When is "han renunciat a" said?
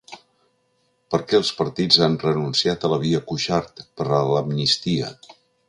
2.07-2.93